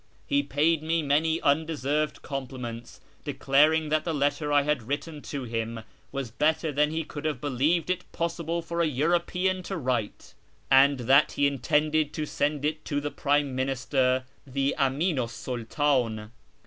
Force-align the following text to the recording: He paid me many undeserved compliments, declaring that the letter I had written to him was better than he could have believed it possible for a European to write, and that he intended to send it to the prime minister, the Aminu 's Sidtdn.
He 0.25 0.41
paid 0.41 0.81
me 0.81 1.03
many 1.03 1.39
undeserved 1.43 2.23
compliments, 2.23 2.99
declaring 3.23 3.89
that 3.89 4.03
the 4.03 4.15
letter 4.15 4.51
I 4.51 4.63
had 4.63 4.81
written 4.87 5.21
to 5.21 5.43
him 5.43 5.81
was 6.11 6.31
better 6.31 6.71
than 6.71 6.89
he 6.89 7.03
could 7.03 7.23
have 7.23 7.39
believed 7.39 7.91
it 7.91 8.11
possible 8.11 8.63
for 8.63 8.81
a 8.81 8.87
European 8.87 9.61
to 9.61 9.77
write, 9.77 10.33
and 10.71 11.01
that 11.01 11.33
he 11.33 11.45
intended 11.45 12.13
to 12.13 12.25
send 12.25 12.65
it 12.65 12.83
to 12.85 12.99
the 12.99 13.11
prime 13.11 13.53
minister, 13.55 14.23
the 14.47 14.73
Aminu 14.79 15.27
's 15.29 15.33
Sidtdn. 15.33 16.31